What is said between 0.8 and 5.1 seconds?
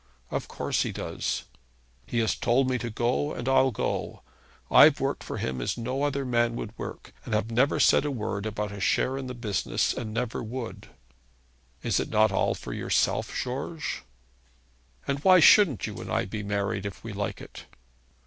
he does.' 'He has told me to go; and I'll go. I've